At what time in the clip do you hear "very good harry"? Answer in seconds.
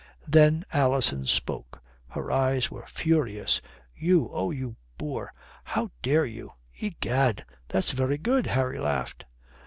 7.91-8.79